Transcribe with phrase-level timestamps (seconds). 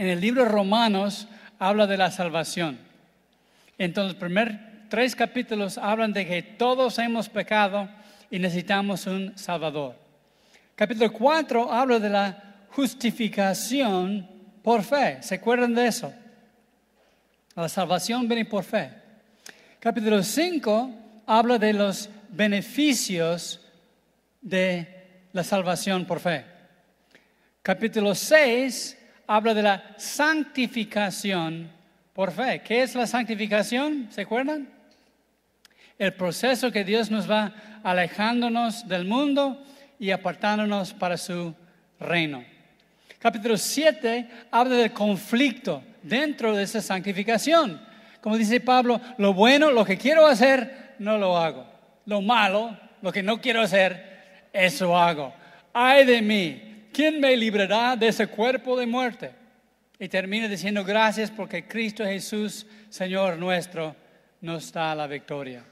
[0.00, 1.28] En el libro de Romanos
[1.58, 2.78] habla de la salvación.
[3.76, 4.56] Entonces, los primeros
[4.88, 7.86] tres capítulos hablan de que todos hemos pecado
[8.30, 9.94] y necesitamos un Salvador.
[10.74, 14.26] Capítulo 4 habla de la justificación
[14.62, 15.18] por fe.
[15.20, 16.10] ¿Se acuerdan de eso?
[17.54, 18.90] La salvación viene por fe.
[19.80, 20.90] Capítulo 5
[21.26, 23.60] habla de los beneficios
[24.40, 26.46] de la salvación por fe.
[27.62, 28.96] Capítulo 6
[29.30, 31.70] habla de la santificación
[32.12, 32.62] por fe.
[32.64, 34.08] ¿Qué es la santificación?
[34.10, 34.68] ¿Se acuerdan?
[35.96, 37.54] El proceso que Dios nos va
[37.84, 39.64] alejándonos del mundo
[40.00, 41.54] y apartándonos para su
[42.00, 42.42] reino.
[43.20, 47.80] Capítulo 7 habla del conflicto dentro de esa santificación.
[48.20, 51.66] Como dice Pablo, lo bueno, lo que quiero hacer, no lo hago.
[52.04, 55.32] Lo malo, lo que no quiero hacer, eso hago.
[55.72, 59.32] Ay de mí, ¿quién me librará de ese cuerpo de muerte?
[59.98, 63.94] Y termina diciendo gracias porque Cristo Jesús, Señor nuestro,
[64.40, 65.64] nos da la victoria.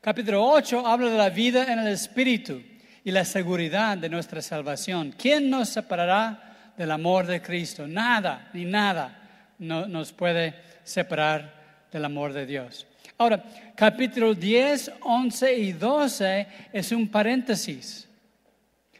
[0.00, 2.62] Capítulo 8 habla de la vida en el Espíritu
[3.04, 5.14] y la seguridad de nuestra salvación.
[5.18, 7.86] ¿Quién nos separará del amor de Cristo?
[7.86, 10.54] Nada, ni nada nos puede
[10.84, 12.86] separar del amor de Dios.
[13.16, 18.07] Ahora, capítulo 10, 11 y 12 es un paréntesis.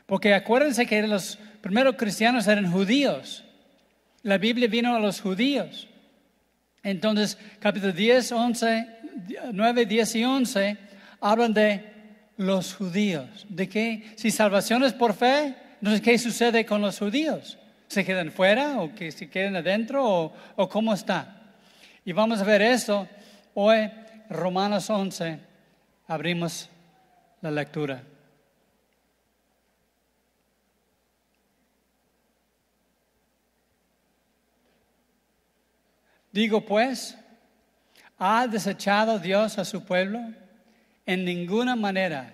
[0.09, 3.45] Porque acuérdense que los primeros cristianos eran judíos.
[4.23, 5.87] La Biblia vino a los judíos.
[6.83, 8.89] Entonces, capítulo 10, 11,
[9.53, 10.79] 9, 10 y 11
[11.21, 11.93] hablan de
[12.39, 13.45] los judíos.
[13.51, 14.15] ¿De qué?
[14.17, 17.59] Si salvación es por fe, entonces, ¿qué sucede con los judíos?
[17.89, 21.53] ¿Se quedan fuera o que se queden adentro o, o cómo está?
[22.07, 23.07] Y vamos a ver eso
[23.53, 23.91] hoy,
[24.31, 25.39] Romanos 11,
[26.07, 26.71] abrimos
[27.43, 28.03] la lectura.
[36.39, 37.19] Digo pues,
[38.17, 40.21] ¿ha desechado Dios a su pueblo?
[41.05, 42.33] En ninguna manera,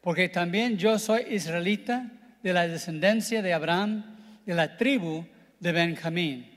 [0.00, 2.10] porque también yo soy israelita
[2.42, 4.02] de la descendencia de Abraham,
[4.44, 5.24] de la tribu
[5.60, 6.50] de Benjamín.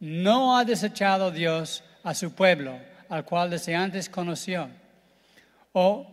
[0.00, 2.78] No ha desechado Dios a su pueblo,
[3.10, 4.70] al cual desde antes conoció.
[5.74, 6.06] O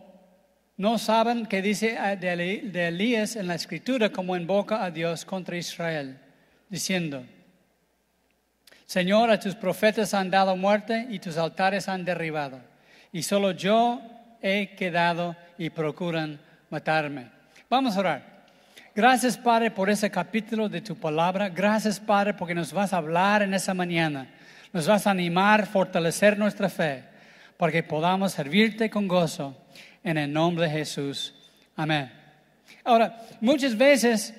[0.76, 6.18] no saben qué dice de Elías en la escritura como invoca a Dios contra Israel,
[6.68, 7.24] diciendo,
[8.90, 12.58] Señor, a tus profetas han dado muerte y tus altares han derribado,
[13.12, 14.02] y solo yo
[14.42, 16.40] he quedado y procuran
[16.70, 17.28] matarme.
[17.68, 18.22] Vamos a orar.
[18.92, 21.48] Gracias, Padre, por ese capítulo de tu palabra.
[21.48, 24.26] Gracias, Padre, porque nos vas a hablar en esa mañana.
[24.72, 27.04] Nos vas a animar, fortalecer nuestra fe,
[27.56, 29.56] para que podamos servirte con gozo.
[30.02, 31.32] En el nombre de Jesús.
[31.76, 32.10] Amén.
[32.82, 34.34] Ahora, muchas veces,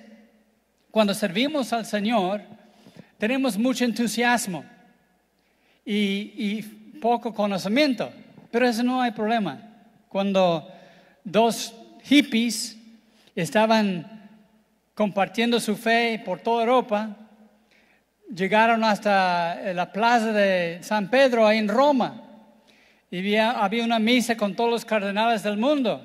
[0.92, 2.42] cuando servimos al Señor,
[3.22, 4.66] tenemos mucho entusiasmo
[5.86, 6.62] y, y
[7.00, 8.12] poco conocimiento,
[8.50, 9.62] pero eso no hay problema.
[10.10, 10.68] Cuando
[11.24, 11.72] dos
[12.04, 12.76] hippies
[13.36, 14.28] estaban
[14.96, 17.16] compartiendo su fe por toda Europa,
[18.34, 22.24] llegaron hasta la plaza de San Pedro ahí en Roma.
[23.12, 26.04] Y había, una misa con todos los cardenales del mundo.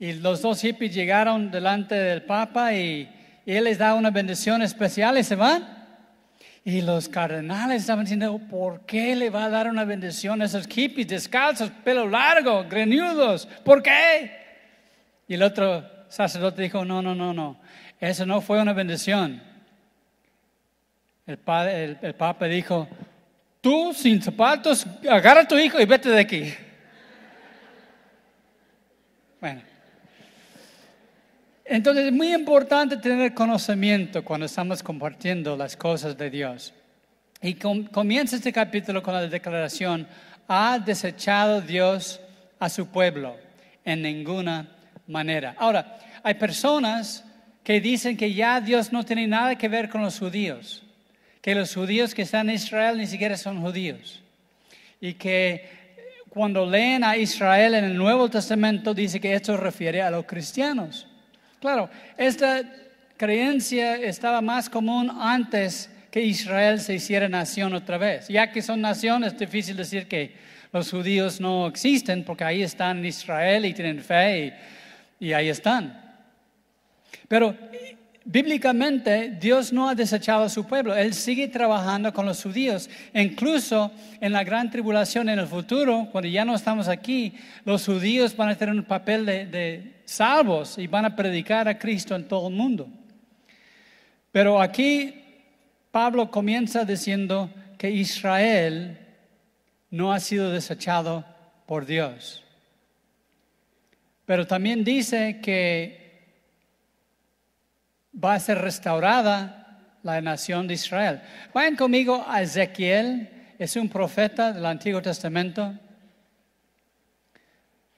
[0.00, 3.08] Y los dos hippies llegaron delante del Papa y,
[3.46, 5.83] él les da una bendición especial y se van.
[6.64, 10.66] Y los cardenales estaban diciendo, ¿por qué le va a dar una bendición a esos
[10.66, 13.46] hippies descalzos, pelo largo, greñudos?
[13.62, 14.30] ¿Por qué?
[15.28, 17.60] Y el otro sacerdote dijo, no, no, no, no,
[18.00, 19.42] eso no fue una bendición.
[21.26, 22.88] El, padre, el, papa dijo,
[23.60, 26.54] tú sin zapatos, agarra a tu hijo y vete de aquí.
[29.38, 29.73] Bueno.
[31.64, 36.74] Entonces es muy importante tener conocimiento cuando estamos compartiendo las cosas de Dios.
[37.40, 40.06] Y comienza este capítulo con la declaración,
[40.46, 42.20] ha desechado Dios
[42.58, 43.36] a su pueblo
[43.84, 44.68] en ninguna
[45.06, 45.54] manera.
[45.58, 47.24] Ahora, hay personas
[47.62, 50.82] que dicen que ya Dios no tiene nada que ver con los judíos,
[51.40, 54.22] que los judíos que están en Israel ni siquiera son judíos,
[55.00, 55.66] y que
[56.28, 61.06] cuando leen a Israel en el Nuevo Testamento dice que esto refiere a los cristianos.
[61.64, 61.88] Claro,
[62.18, 62.60] esta
[63.16, 68.28] creencia estaba más común antes que Israel se hiciera nación otra vez.
[68.28, 70.34] Ya que son nación, es difícil decir que
[70.74, 74.52] los judíos no existen, porque ahí están en Israel y tienen fe
[75.18, 76.02] y ahí están.
[77.28, 77.56] Pero
[78.24, 82.88] bíblicamente Dios no ha desechado a su pueblo, Él sigue trabajando con los judíos.
[83.12, 87.34] Incluso en la gran tribulación en el futuro, cuando ya no estamos aquí,
[87.64, 92.14] los judíos van a tener un papel de, salvos y van a predicar a Cristo
[92.14, 92.88] en todo el mundo.
[94.30, 95.14] Pero aquí
[95.90, 98.98] Pablo comienza diciendo que Israel
[99.90, 101.24] no ha sido desechado
[101.66, 102.44] por Dios.
[104.26, 106.03] Pero también dice que
[108.22, 109.64] va a ser restaurada
[110.02, 111.20] la nación de Israel.
[111.52, 113.28] Vayan conmigo a Ezequiel,
[113.58, 115.74] es un profeta del Antiguo Testamento.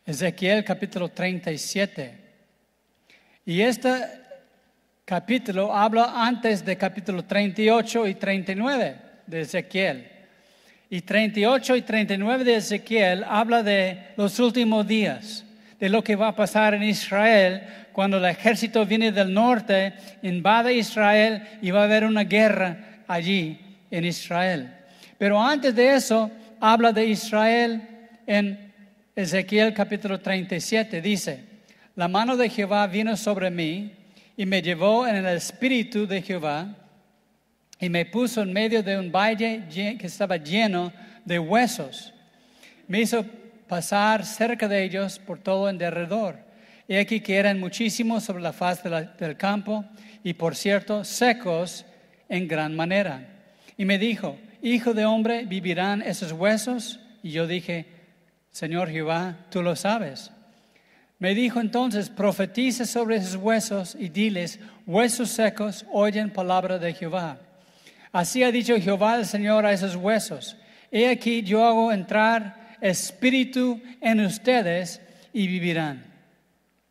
[0.05, 2.27] Ezequiel capítulo 37.
[3.45, 3.91] Y este
[5.05, 8.97] capítulo habla antes de capítulo 38 y 39
[9.27, 10.11] de Ezequiel.
[10.89, 15.45] Y 38 y 39 de Ezequiel habla de los últimos días,
[15.79, 17.63] de lo que va a pasar en Israel
[17.93, 23.59] cuando el ejército viene del norte, invade Israel y va a haber una guerra allí
[23.91, 24.71] en Israel.
[25.19, 26.31] Pero antes de eso,
[26.61, 27.83] habla de Israel
[28.27, 28.73] en
[29.15, 31.45] Ezequiel capítulo 37 dice,
[31.95, 33.93] la mano de Jehová vino sobre mí
[34.37, 36.69] y me llevó en el espíritu de Jehová
[37.81, 40.93] y me puso en medio de un valle que estaba lleno
[41.25, 42.13] de huesos.
[42.89, 43.25] Me hizo
[43.69, 46.37] pasar cerca de ellos por todo en derredor.
[46.89, 49.85] Y aquí que eran muchísimos sobre la faz del campo
[50.23, 51.85] y por cierto secos
[52.29, 53.29] en gran manera.
[53.77, 56.99] Y me dijo, Hijo de hombre, ¿vivirán esos huesos?
[57.23, 57.87] Y yo dije,
[58.51, 60.31] Señor Jehová, tú lo sabes.
[61.19, 67.39] Me dijo entonces, profetiza sobre esos huesos y diles, huesos secos, oyen palabra de Jehová.
[68.13, 70.57] Así ha dicho Jehová el Señor a esos huesos.
[70.91, 75.01] He aquí yo hago entrar espíritu en ustedes
[75.33, 76.05] y vivirán.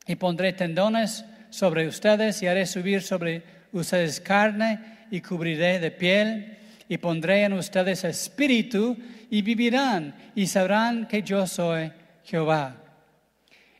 [0.07, 6.57] Y pondré tendones sobre ustedes y haré subir sobre ustedes carne y cubriré de piel
[6.87, 8.97] y pondré en ustedes espíritu
[9.29, 11.91] y vivirán y sabrán que yo soy
[12.23, 12.75] Jehová.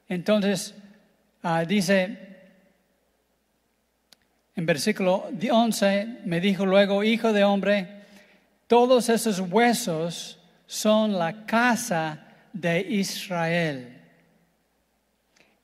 [0.08, 0.74] Entonces,
[1.44, 2.26] ah, dice
[4.56, 7.88] en versículo 11, me dijo luego, hijo de hombre,
[8.68, 12.20] todos esos huesos son la casa
[12.54, 14.02] de Israel.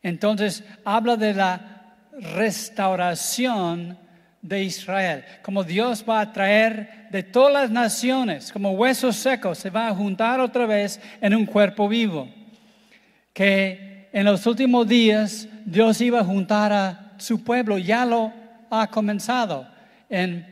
[0.02, 3.98] Entonces, habla de la restauración
[4.42, 9.70] de Israel, como Dios va a traer de todas las naciones, como huesos secos, se
[9.70, 12.28] va a juntar otra vez en un cuerpo vivo.
[13.34, 18.34] Que en los últimos días Dios iba a juntar a su pueblo, ya lo
[18.70, 19.68] ha comenzado.
[20.10, 20.51] En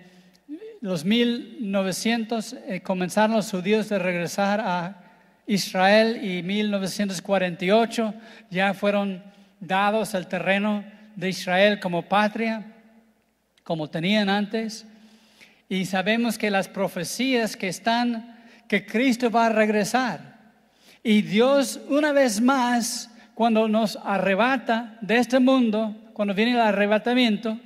[0.81, 5.04] los 1900 eh, comenzaron los judíos de regresar a
[5.46, 8.14] Israel y 1948
[8.50, 9.24] ya fueron
[9.60, 10.84] dados el terreno
[11.16, 12.76] de Israel como patria
[13.70, 14.84] como tenían antes.
[15.70, 18.36] Y sabemos que las profecías que están,
[18.68, 20.40] que Cristo va a regresar.
[21.04, 27.60] Y Dios una vez más, cuando nos arrebata de este mundo, cuando viene el arrebatamiento,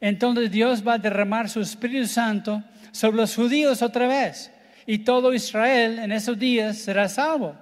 [0.00, 2.62] entonces Dios va a derramar su Espíritu Santo
[2.92, 4.50] sobre los judíos otra vez.
[4.86, 7.54] Y todo Israel en esos días será salvo.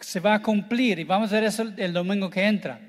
[0.00, 2.80] Se va a cumplir y vamos a ver eso el domingo que entra.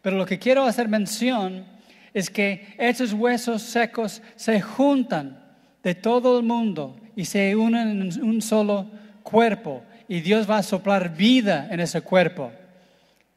[0.00, 1.66] Pero lo que quiero hacer mención
[2.14, 5.38] es que esos huesos secos se juntan
[5.82, 8.90] de todo el mundo y se unen en un solo
[9.22, 12.50] cuerpo y Dios va a soplar vida en ese cuerpo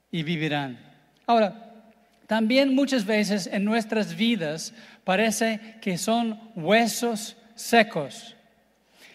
[0.09, 0.79] y vivirán.
[1.27, 1.72] Ahora,
[2.27, 4.73] también muchas veces en nuestras vidas
[5.03, 8.35] parece que son huesos secos.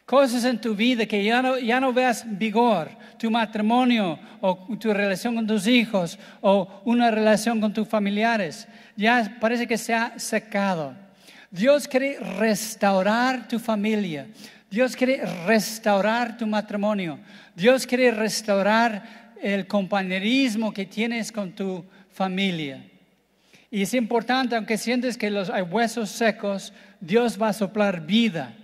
[0.05, 4.95] Cosas en tu vida que ya no, ya no veas vigor, tu matrimonio o tu
[4.95, 8.67] relación con tus hijos o una relación con tus familiares
[8.99, 10.93] ya parece que se ha secado.
[11.51, 14.27] Dios quiere restaurar tu familia.
[14.69, 17.21] Dios quiere restaurar tu matrimonio.
[17.55, 22.85] Dios quiere restaurar el compañerismo que tienes con tu familia.
[23.71, 28.55] Y es importante, aunque sientes que los, hay huesos secos, Dios va a soplar vida.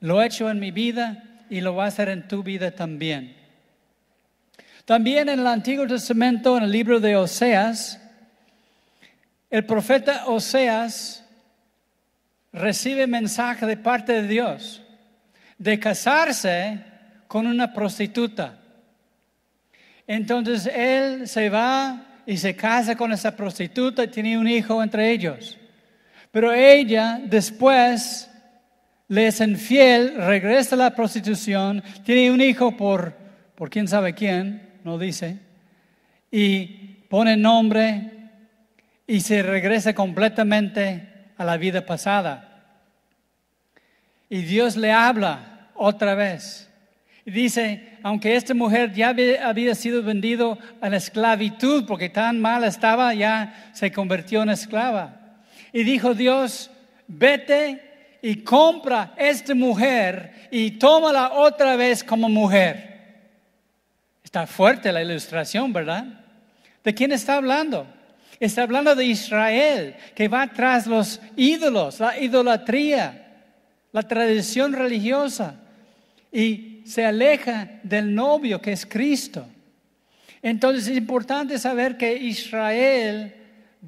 [0.00, 3.36] Lo he hecho en mi vida y lo va a hacer en tu vida también.
[4.84, 8.00] También en el Antiguo Testamento, en el libro de Oseas,
[9.50, 11.24] el profeta Oseas
[12.52, 14.82] recibe mensaje de parte de Dios
[15.60, 16.82] de casarse
[17.28, 18.58] con una prostituta.
[20.06, 25.10] Entonces él se va y se casa con esa prostituta y tiene un hijo entre
[25.10, 25.58] ellos.
[26.30, 28.30] Pero ella después
[29.08, 33.14] le es infiel, regresa a la prostitución, tiene un hijo por,
[33.56, 35.38] por quién sabe quién, no dice,
[36.30, 36.64] y
[37.08, 38.10] pone nombre
[39.06, 42.46] y se regresa completamente a la vida pasada.
[44.28, 46.69] Y Dios le habla otra vez.
[47.24, 53.12] Dice, aunque esta mujer ya había sido vendido a la esclavitud, porque tan mal estaba,
[53.14, 55.20] ya se convirtió en esclava.
[55.72, 56.70] Y dijo Dios,
[57.06, 62.90] vete y compra esta mujer y tómala otra vez como mujer.
[64.24, 66.04] Está fuerte la ilustración, ¿verdad?
[66.82, 67.86] ¿De quién está hablando?
[68.38, 73.44] Está hablando de Israel, que va tras los ídolos, la idolatría,
[73.92, 75.56] la tradición religiosa,
[76.32, 79.46] y se aleja del novio que es Cristo.
[80.42, 83.34] Entonces es importante saber que Israel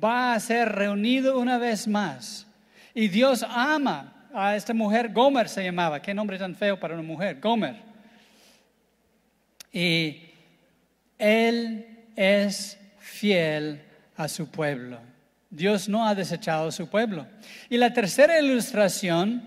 [0.02, 2.46] va a ser reunido una vez más.
[2.94, 7.02] Y Dios ama a esta mujer, Gomer se llamaba, qué nombre tan feo para una
[7.02, 7.76] mujer, Gomer.
[9.72, 10.18] Y
[11.18, 13.82] Él es fiel
[14.16, 14.98] a su pueblo.
[15.50, 17.26] Dios no ha desechado a su pueblo.
[17.68, 19.42] Y la tercera ilustración,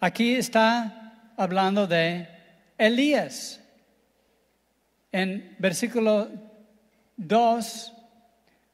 [0.00, 2.28] aquí está hablando de
[2.78, 3.60] Elías.
[5.10, 6.28] En versículo
[7.16, 7.92] 2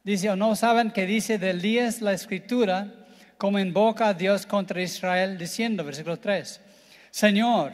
[0.04, 2.94] dice, o no saben que dice de Elías la escritura,
[3.36, 6.60] como invoca a Dios contra Israel, diciendo, versículo 3,
[7.10, 7.72] Señor,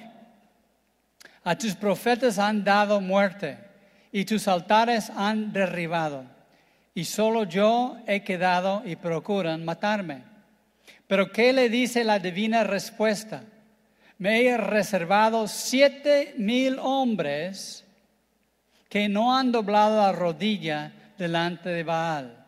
[1.43, 3.59] a tus profetas han dado muerte
[4.13, 6.25] y tus altares han derribado
[6.95, 10.23] y solo yo he quedado y procuran matarme.
[11.07, 13.43] Pero ¿qué le dice la divina respuesta?
[14.19, 17.85] Me he reservado siete mil hombres
[18.89, 22.45] que no han doblado la rodilla delante de Baal.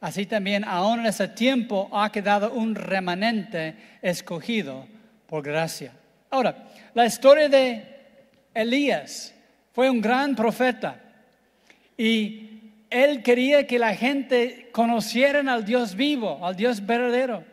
[0.00, 4.86] Así también aún en ese tiempo ha quedado un remanente escogido
[5.26, 5.92] por gracia.
[6.30, 7.84] Ahora, la historia de
[8.54, 9.34] Elías
[9.72, 11.00] fue un gran profeta
[11.96, 17.44] y él quería que la gente conocieran al Dios vivo, al Dios verdadero.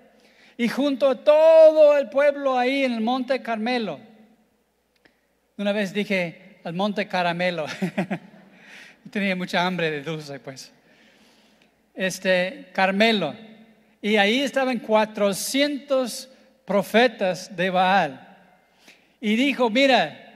[0.58, 4.00] Y junto a todo el pueblo ahí en el Monte Carmelo,
[5.58, 7.66] una vez dije al Monte Caramelo,
[9.12, 10.72] tenía mucha hambre de dulce pues,
[11.94, 13.36] este Carmelo,
[14.02, 16.30] y ahí estaban 400
[16.66, 18.24] profetas de Baal.
[19.20, 20.28] Y dijo, mira,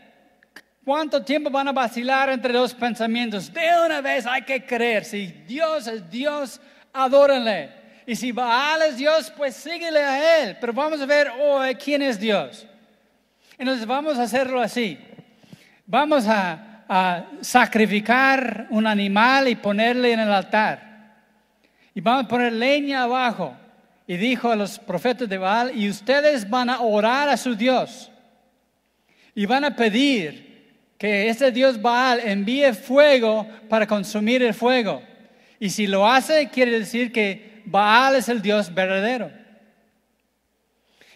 [0.84, 3.54] ¿Cuánto tiempo van a vacilar entre dos pensamientos?
[3.54, 5.06] De una vez hay que creer.
[5.06, 6.60] Si Dios es Dios,
[6.92, 7.81] adórenle.
[8.12, 10.58] Y si Baal es Dios, pues síguele a Él.
[10.60, 12.68] Pero vamos a ver hoy quién es Dios.
[13.58, 15.00] Entonces vamos a hacerlo así.
[15.86, 21.22] Vamos a, a sacrificar un animal y ponerle en el altar.
[21.96, 23.56] Y vamos a poner leña abajo.
[24.06, 28.12] Y dijo a los profetas de Baal, y ustedes van a orar a su Dios.
[29.34, 35.01] Y van a pedir que ese Dios Baal envíe fuego para consumir el fuego.
[35.62, 39.32] Y si lo hace, quiere decir que Baal es el Dios verdadero.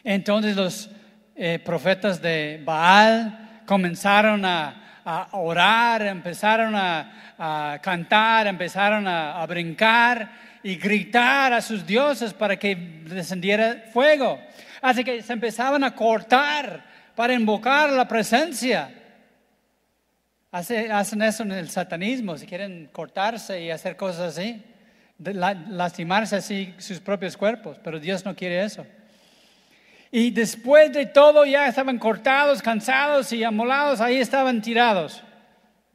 [0.04, 0.90] Entonces los
[1.36, 4.82] eh, profetas de Baal comenzaron a,
[5.34, 10.32] orar, empezaron a, cantar, empezaron a, brincar
[10.64, 14.40] y gritar a sus dioses para que descendiera fuego.
[14.82, 16.84] Así que se empezaban a cortar
[17.16, 18.92] para invocar la presencia
[20.56, 24.64] hacen eso en el satanismo, si quieren cortarse y hacer cosas así,
[25.18, 28.86] lastimarse así sus propios cuerpos, pero Dios no quiere eso.
[30.12, 35.24] Y después de todo ya estaban cortados, cansados y amolados, ahí estaban tirados.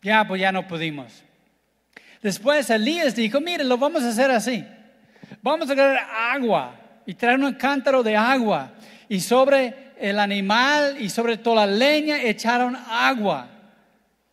[0.02, 1.22] Ya, pues ya no pudimos.
[2.22, 4.64] Después Elías dijo, mire, lo vamos a hacer así.
[5.42, 6.00] Vamos a traer
[6.32, 6.74] agua
[7.06, 8.72] y traer un cántaro de agua.
[9.08, 13.48] Y sobre el animal y sobre toda la leña echaron agua.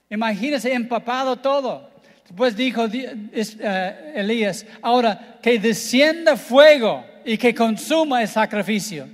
[0.10, 1.92] Imagínese empapado todo.
[2.28, 9.08] Después dijo eh, Elías, ahora que descienda fuego y que consuma el sacrificio.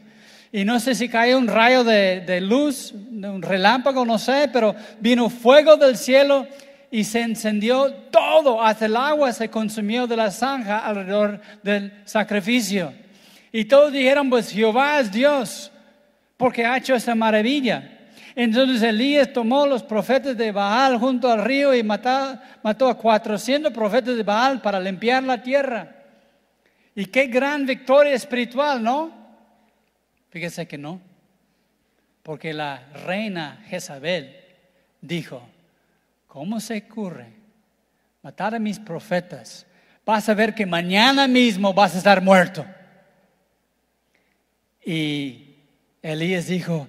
[0.51, 4.75] Y no sé si cae un rayo de, de luz, un relámpago, no sé, pero
[4.99, 6.47] vino fuego del cielo
[6.91, 12.93] y se encendió todo, hasta el agua se consumió de la zanja alrededor del sacrificio.
[13.51, 15.71] Y todos dijeron, pues Jehová es Dios,
[16.37, 17.99] porque ha hecho esta maravilla.
[18.35, 23.71] Entonces Elías tomó los profetas de Baal junto al río y mató, mató a 400
[23.71, 25.95] profetas de Baal para limpiar la tierra.
[26.95, 29.11] Y qué gran victoria espiritual, ¿no?
[30.29, 30.99] Fíjese que no.
[32.23, 34.35] Porque la reina Jezabel
[35.01, 35.47] dijo,
[36.27, 37.27] ¿cómo se ocurre
[38.21, 39.65] matar a mis profetas?
[40.05, 42.65] Vas a ver que mañana mismo vas a estar muerto.
[44.85, 45.55] Y
[46.01, 46.87] Elías dijo,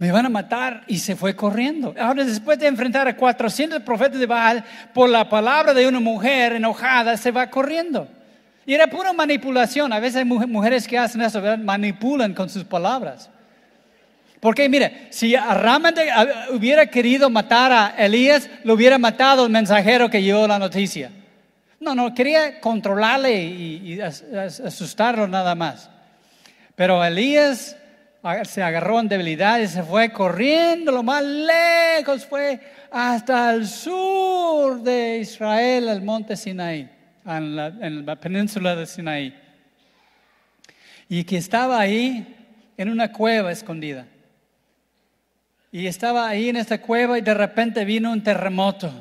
[0.00, 1.94] me van a matar y se fue corriendo.
[2.00, 4.64] Ahora, después de enfrentar a 400 profetas de Baal,
[4.94, 8.08] por la palabra de una mujer enojada, se va corriendo.
[8.64, 9.92] Y era pura manipulación.
[9.92, 13.28] A veces hay mujeres que hacen eso, manipulan con sus palabras.
[14.40, 16.08] Porque mire, si realmente
[16.50, 21.10] hubiera querido matar a Elías, lo hubiera matado el mensajero que llevó la noticia.
[21.78, 25.90] No, no, quería controlarle y, y asustarlo nada más.
[26.74, 27.76] Pero Elías
[28.44, 32.60] se agarró en debilidad y se fue corriendo lo más lejos, fue
[32.90, 36.90] hasta el sur de Israel, el monte Sinaí,
[37.24, 39.34] en la, en la península de Sinaí.
[41.08, 42.36] Y que estaba ahí
[42.76, 44.06] en una cueva escondida.
[45.72, 48.92] Y estaba ahí en esta cueva y de repente vino un terremoto.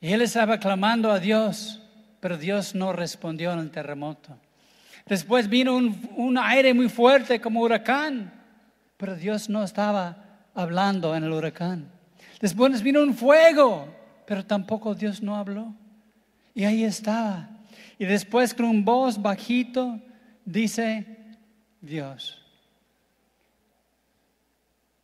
[0.00, 1.82] Y él estaba clamando a Dios,
[2.20, 4.38] pero Dios no respondió en el terremoto.
[5.06, 8.32] Después vino un, aire muy fuerte como huracán,
[8.96, 11.88] pero Dios no estaba hablando en el huracán.
[12.40, 13.86] Después vino un fuego,
[14.26, 15.72] pero tampoco Dios no habló.
[16.54, 17.48] Y ahí estaba.
[18.00, 20.00] Y después con un voz bajito
[20.44, 21.36] dice
[21.80, 22.42] Dios.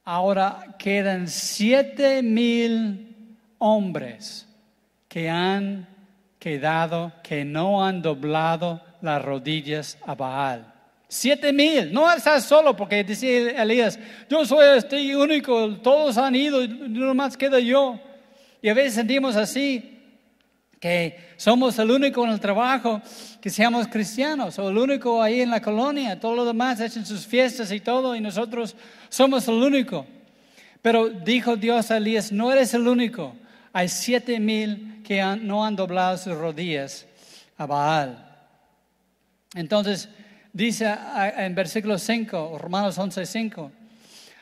[0.03, 4.49] Ahora quedan siete mil hombres
[5.07, 5.87] que han
[6.41, 10.73] quedado, que no han doblado las rodillas a Baal.
[11.07, 13.99] Siete mil, no estás solo porque decía Elías,
[14.31, 18.01] yo soy este único, todos han ido, no más queda yo.
[18.63, 19.99] Y a veces sentimos así,
[20.81, 23.03] que somos el único en el trabajo
[23.41, 27.27] que seamos cristianos, o el único ahí en la colonia, todos los demás hacen sus
[27.27, 28.75] fiestas y todo, y nosotros
[29.11, 30.07] somos el único.
[30.81, 33.35] Pero dijo Dios a Elías, no eres el único,
[33.73, 37.07] hay siete mil que no han doblado sus rodillas
[37.59, 38.32] a Baal.
[39.55, 40.09] Entonces,
[40.53, 40.95] dice
[41.37, 43.73] en versículo 5, Romanos 11, 5,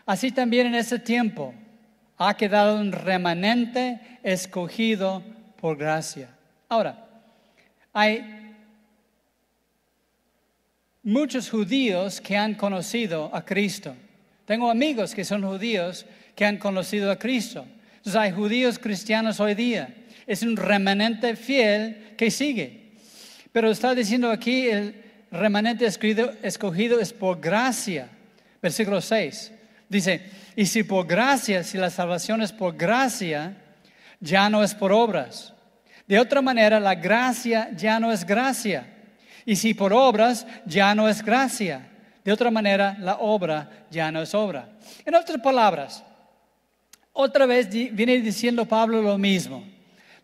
[0.07, 1.55] así también en ese tiempo
[2.17, 5.23] ha quedado un remanente escogido
[5.61, 6.29] por gracia.
[6.69, 7.07] Ahora,
[7.93, 8.55] hay
[11.03, 13.95] muchos judíos que han conocido a Cristo.
[14.45, 17.67] Tengo amigos que son judíos que han conocido a Cristo.
[17.97, 19.95] Entonces hay judíos cristianos hoy día.
[20.27, 22.80] Es un remanente fiel que sigue.
[23.53, 24.95] Pero está diciendo aquí el
[25.31, 28.09] remanente escogido, es por gracia.
[28.63, 29.53] Versículo 6.
[29.89, 30.23] Dice,
[30.55, 33.57] y si por gracia, si la salvación es por gracia,
[34.21, 35.53] ya no es por obras.
[36.07, 38.87] De otra manera, la gracia ya no es gracia.
[39.45, 41.89] Y si por obras, ya no es gracia.
[42.25, 44.69] De otra manera, la obra ya no es obra.
[45.05, 46.05] En otras palabras,
[47.13, 49.65] otra vez viene diciendo Pablo lo mismo.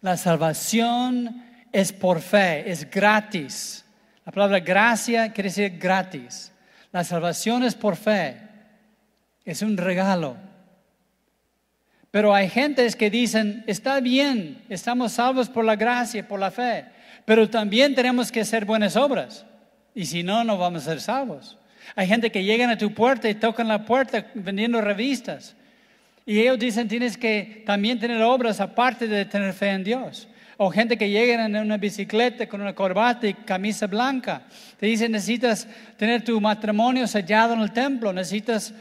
[0.03, 1.46] La salvación
[1.77, 3.85] es por fe, es gratis.
[4.25, 6.51] La palabra gracia quiere decir gratis.
[6.91, 8.39] La salvación es por fe,
[9.45, 10.39] es un regalo.
[12.11, 16.87] Pero hay gentes que dicen, está bien, estamos salvos por la gracia, por la fe,
[17.27, 19.45] pero también tenemos que hacer buenas obras.
[19.95, 21.59] Y si no, no vamos a ser salvos.
[21.95, 25.55] Hay gente que llegan a tu puerta y tocan la puerta vendiendo revistas.
[26.25, 30.27] Y ellos dicen, tienes que también tener obras aparte de tener fe en Dios.
[30.59, 34.47] O gente que llega en una bicicleta con una corbata y camisa blanca.
[34.79, 38.73] Te dicen, necesitas tener tu matrimonio sellado en el templo, necesitas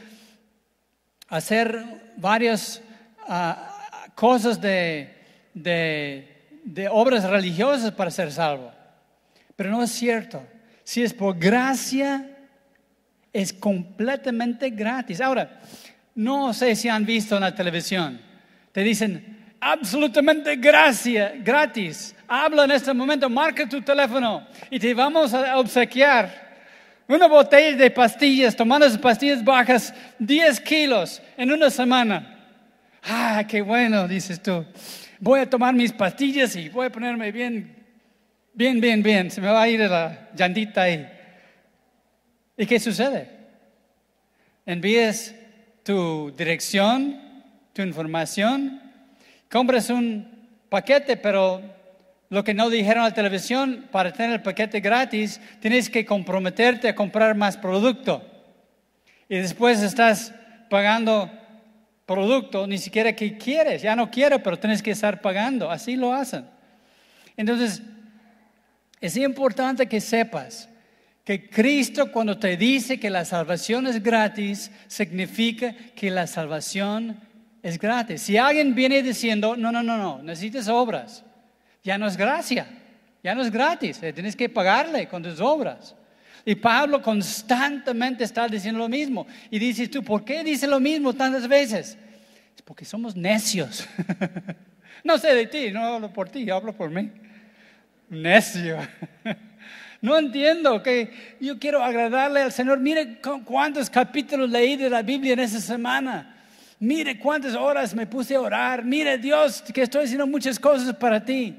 [1.28, 2.80] hacer varias
[4.14, 5.14] cosas de,
[5.54, 8.72] de obras religiosas para ser salvo.
[9.54, 10.42] Pero no es cierto.
[10.82, 12.30] Si es por gracia,
[13.32, 15.20] es completamente gratis.
[15.20, 15.60] Ahora,
[16.14, 18.20] no sé si han visto en la televisión.
[18.72, 22.14] Te dicen, absolutamente gracia, gratis.
[22.28, 26.46] Habla en este momento, marca tu teléfono y te vamos a obsequiar
[27.08, 32.32] una botella de pastillas, tomando esas pastillas bajas, 10 kilos en una semana.
[33.02, 34.64] Ah, qué bueno, dices tú.
[35.20, 37.76] Voy a tomar mis pastillas y voy a ponerme bien,
[38.52, 39.30] bien, bien, bien.
[39.30, 41.08] Se me va a ir la llantita ahí.
[42.56, 43.30] ¿Y qué sucede?
[44.64, 45.34] Envíes
[45.84, 47.20] tu dirección,
[47.72, 48.85] tu información,
[49.50, 51.62] compras un paquete, pero
[52.28, 56.88] lo que no dijeron en la televisión, para tener el paquete gratis, tienes que comprometerte
[56.88, 58.22] a comprar más producto.
[59.28, 60.32] Y después estás
[60.68, 61.30] pagando
[62.04, 66.12] producto, ni siquiera que quieres, ya no quiero, pero tienes que estar pagando, así lo
[66.12, 66.46] hacen.
[67.36, 67.82] Entonces,
[69.00, 70.68] es importante que sepas
[71.24, 77.20] que Cristo cuando te dice que la salvación es gratis, significa que la salvación
[77.66, 78.22] es gratis.
[78.22, 81.24] Si alguien viene diciendo, no, no, no, no, necesitas obras,
[81.82, 82.64] ya no es gracia,
[83.24, 85.96] ya no es gratis, eh, tienes que pagarle con tus obras.
[86.44, 89.26] Y Pablo constantemente está diciendo lo mismo.
[89.50, 91.98] Y dices tú, ¿por qué dice lo mismo tantas veces?
[92.54, 93.84] Es porque somos necios.
[95.02, 97.10] no sé de ti, no hablo por ti, hablo por mí.
[98.08, 98.78] Necio.
[100.00, 102.78] no entiendo que yo quiero agradarle al Señor.
[102.78, 106.34] Mire cuántos capítulos leí de la Biblia en esa semana.
[106.78, 108.84] Mire cuántas horas me puse a orar.
[108.84, 111.56] Mire Dios que estoy haciendo muchas cosas para ti.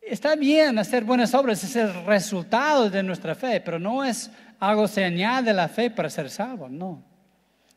[0.00, 4.86] Está bien hacer buenas obras, es el resultado de nuestra fe, pero no es algo
[4.86, 7.02] se añade a la fe para ser salvo, no.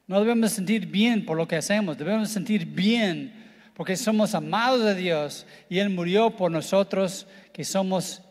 [0.07, 4.95] No debemos sentir bien por lo que hacemos, debemos sentir bien porque somos amados de
[4.95, 8.21] Dios y Él murió por nosotros que somos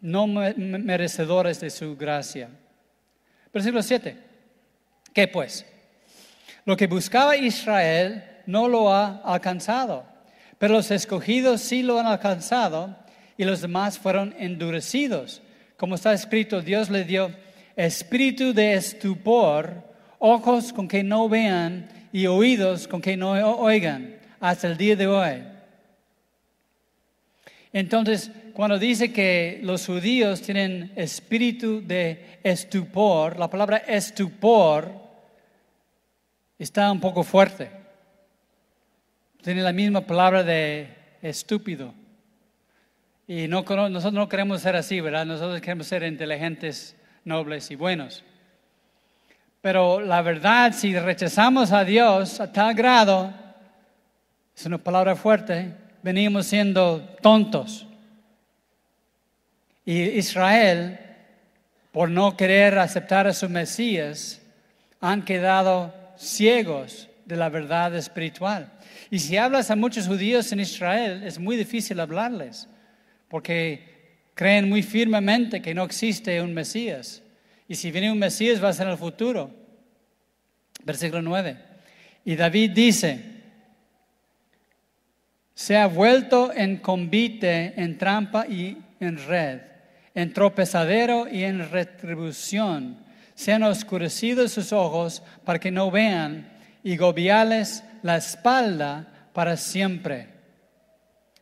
[0.00, 2.48] no merecedores de su gracia.
[3.52, 4.16] Versículo 7.
[5.12, 5.66] ¿Qué pues?
[6.64, 10.04] Lo que buscaba Israel no lo ha alcanzado,
[10.58, 12.96] pero los escogidos sí lo han alcanzado
[13.36, 15.42] y los demás fueron endurecidos.
[15.76, 17.32] Como está escrito, Dios le dio
[17.74, 19.82] espíritu de estupor,
[20.18, 25.06] ojos con que no vean y oídos con que no oigan, hasta el día de
[25.08, 25.42] hoy.
[27.72, 35.01] Entonces, cuando dice que los judíos tienen espíritu de estupor, la palabra estupor
[36.62, 37.70] está un poco fuerte.
[39.42, 40.88] Tiene la misma palabra de
[41.20, 41.92] estúpido.
[43.26, 45.26] Y no, nosotros no queremos ser así, ¿verdad?
[45.26, 48.22] Nosotros queremos ser inteligentes, nobles y buenos.
[49.60, 53.32] Pero la verdad, si rechazamos a Dios a tal grado,
[54.56, 55.72] es una palabra fuerte,
[56.02, 57.86] venimos siendo tontos.
[59.84, 60.98] Y Israel,
[61.90, 64.40] por no querer aceptar a su Mesías,
[65.00, 68.72] han quedado ciegos de la verdad espiritual.
[69.10, 72.68] Y si hablas a muchos judíos en Israel, es muy difícil hablarles
[73.28, 73.92] porque
[74.34, 77.22] creen muy firmemente que no existe un Mesías.
[77.68, 79.50] Y si viene un Mesías va a ser en el futuro.
[80.84, 81.56] Versículo 9.
[82.24, 83.20] Y David dice,
[85.54, 89.60] se ha vuelto en convite, en trampa y en red,
[90.14, 92.98] en tropezadero y en retribución.
[93.42, 96.48] Se han oscurecido sus ojos para que no vean
[96.84, 100.28] y gobiales la espalda para siempre.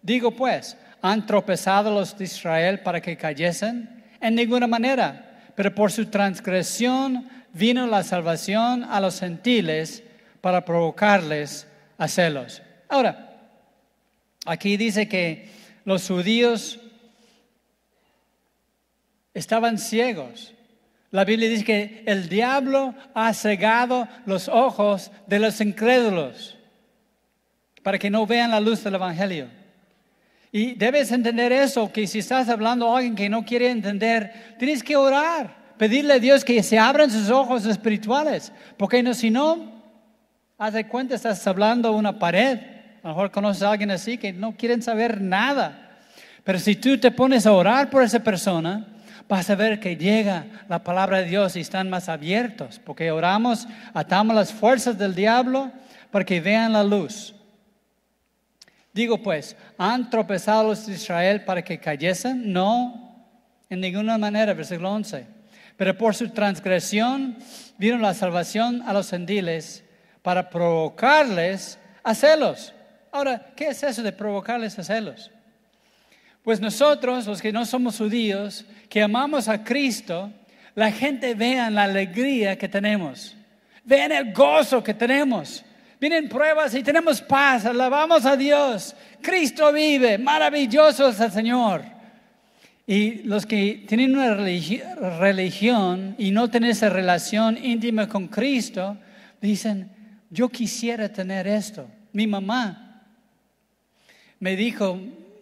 [0.00, 4.02] Digo pues, ¿Han tropezado los de Israel para que cayesen?
[4.18, 10.02] En ninguna manera, pero por su transgresión vino la salvación a los gentiles
[10.40, 11.66] para provocarles
[11.98, 12.62] a celos.
[12.88, 13.38] Ahora,
[14.46, 15.50] aquí dice que
[15.84, 16.80] los judíos
[19.34, 20.54] estaban ciegos.
[21.10, 26.56] La Biblia dice que el diablo ha cegado los ojos de los incrédulos
[27.82, 29.48] para que no vean la luz del Evangelio.
[30.52, 34.82] Y debes entender eso, que si estás hablando a alguien que no quiere entender, tienes
[34.82, 39.82] que orar, pedirle a Dios que se abran sus ojos espirituales, porque no, si no,
[40.58, 42.58] haz de cuenta, estás hablando a una pared.
[43.02, 45.98] A lo mejor conoces a alguien así que no quieren saber nada.
[46.44, 48.86] Pero si tú te pones a orar por esa persona,
[49.30, 53.68] vas a ver que llega la palabra de Dios y están más abiertos, porque oramos,
[53.94, 55.70] atamos las fuerzas del diablo
[56.10, 57.32] para que vean la luz.
[58.92, 62.52] Digo pues, ¿han tropezado los de Israel para que cayesen?
[62.52, 63.24] No,
[63.68, 65.24] en ninguna manera, versículo 11.
[65.76, 67.38] Pero por su transgresión
[67.78, 69.84] vino la salvación a los gentiles
[70.22, 72.74] para provocarles a celos.
[73.12, 75.30] Ahora, ¿qué es eso de provocarles a celos?
[76.42, 80.32] Pues nosotros, los que no somos judíos, que amamos a Cristo,
[80.74, 83.36] la gente vea la alegría que tenemos,
[83.84, 85.64] vean el gozo que tenemos,
[86.00, 88.96] Vienen pruebas y tenemos paz, alabamos a Dios.
[89.20, 91.84] Cristo vive, maravilloso es el Señor.
[92.86, 98.96] Y los que tienen una religión y no tienen esa relación íntima con Cristo,
[99.42, 99.90] dicen,
[100.30, 101.86] yo quisiera tener esto.
[102.14, 103.04] Mi mamá
[104.38, 104.98] me dijo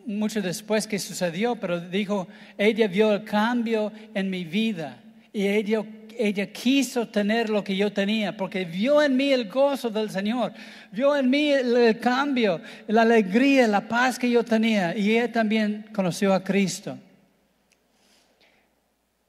[0.09, 4.99] mucho después que sucedió, pero dijo, ella vio el cambio en mi vida
[5.33, 5.85] y ella
[6.19, 10.53] ella quiso tener lo que yo tenía, porque vio en mí el gozo del Señor,
[10.91, 15.87] vio en mí el, cambio, la alegría, la paz que yo tenía, y ella también
[15.93, 16.99] conoció a Cristo.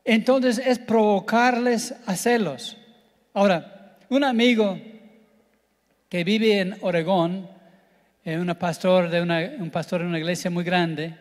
[0.04, 2.76] Entonces es provocarles a celos.
[3.36, 4.80] Ahora, un amigo
[6.10, 7.48] que vive en Oregón,
[8.26, 11.16] eh, un pastor de una, un pastor de una iglesia muy grande,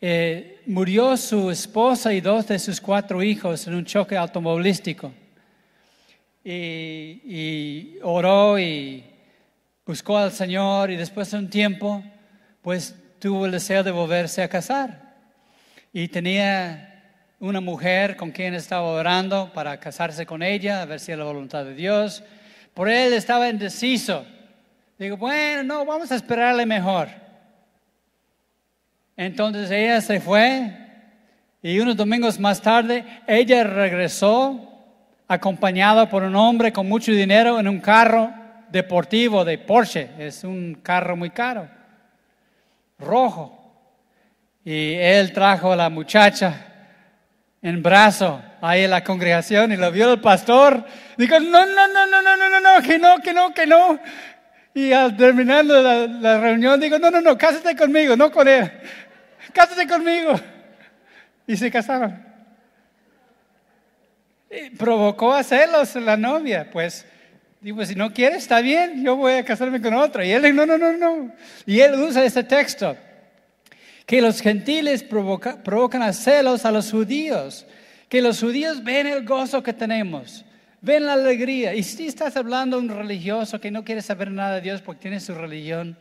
[0.00, 5.12] eh, murió su esposa y dos de sus cuatro hijos en un choque automovilístico.
[6.42, 9.04] Y, oró y
[9.84, 12.02] buscó al Señor y después de un tiempo,
[12.62, 15.16] pues tuvo el deseo de volverse a casar.
[15.92, 16.86] Y tenía
[17.40, 21.30] una mujer con quien estaba orando para casarse con ella, a ver si era la
[21.30, 22.22] voluntad de Dios.
[22.72, 24.24] Por él estaba indeciso.
[25.00, 27.08] Digo, bueno, no, vamos a esperarle mejor.
[29.16, 30.76] Entonces ella se fue
[31.62, 34.60] y unos domingos más tarde ella regresó
[35.26, 38.30] acompañada por un hombre con mucho dinero en un carro
[38.68, 40.10] deportivo de Porsche.
[40.18, 41.66] Es un carro muy caro,
[42.98, 43.56] rojo.
[44.66, 46.66] Y él trajo a la muchacha
[47.62, 50.84] en brazo ahí en la congregación y lo vio el pastor.
[51.16, 53.98] Dijo, no, no, no, no, no, no, no, que no, que no, que no.
[54.74, 58.70] Y al terminar la, la reunión, digo, no, no, no, cásate conmigo, no con él.
[59.52, 60.38] Cásate conmigo.
[61.46, 62.24] Y se casaron.
[64.50, 67.06] Y provocó a celos la novia, pues.
[67.60, 70.24] Digo, si no quieres, está bien, yo voy a casarme con otro.
[70.24, 71.32] Y él no, no, no, no.
[71.66, 72.96] Y él usa este texto,
[74.06, 77.66] que los gentiles provocan a celos a los judíos,
[78.08, 80.44] que los judíos ven el gozo que tenemos,
[80.80, 81.74] ven la alegría.
[81.74, 85.02] Y si estás hablando de un religioso que no quiere saber nada de Dios porque
[85.02, 85.96] tiene su religión,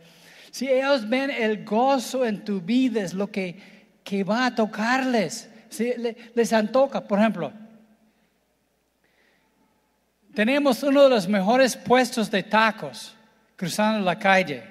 [0.51, 3.55] si ellos ven el gozo en tu vida, es lo que,
[4.03, 5.49] que va a tocarles.
[5.69, 5.93] Si
[6.33, 7.53] les antoja, por ejemplo,
[10.33, 13.15] tenemos uno de los mejores puestos de tacos
[13.55, 14.63] cruzando la calle.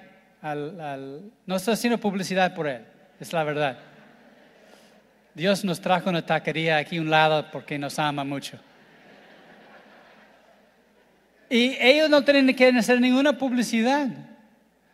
[1.46, 2.84] no estoy haciendo publicidad por él,
[3.20, 3.78] es la verdad.
[5.34, 8.58] Dios nos trajo una taquería aquí a un lado porque nos ama mucho.
[11.50, 14.08] Y ellos no tienen que hacer ninguna publicidad.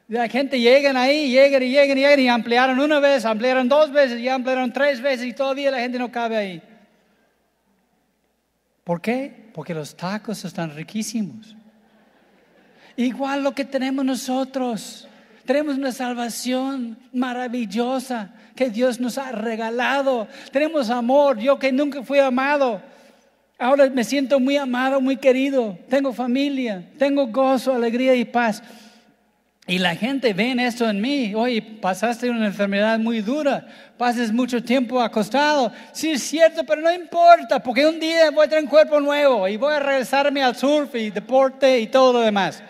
[0.07, 3.91] La gente llegan ahí, llegan y llegan y llegan y ampliaron una vez, ampliaron dos
[3.91, 6.63] veces y ampliaron tres veces y todavía la gente no cabe ahí.
[8.85, 9.51] ¿Por qué?
[9.55, 11.57] Porque los tacos están riquísimos.
[12.97, 15.09] Igual lo que tenemos nosotros.
[15.47, 20.29] Tenemos una salvación maravillosa que Dios nos ha regalado.
[20.53, 22.81] Tenemos amor, yo que nunca fui amado.
[23.59, 25.79] Ahora me siento muy amado, muy querido.
[25.89, 28.63] Tengo familia, tengo gozo, alegría y paz.
[29.67, 31.35] Y la gente ve esto en mí.
[31.35, 35.73] Oye, pasaste una enfermedad muy dura, pases mucho tiempo acostado.
[35.93, 39.49] Sí, es cierto, pero no importa, porque un día voy a tener un cuerpo nuevo
[39.49, 42.63] y voy a regresarme al surf y deporte y todo lo demás.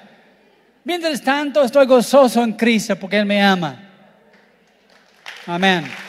[0.85, 3.77] Mientras tanto, estoy gozoso en Cristo porque Él me ama.
[5.47, 6.04] Amén.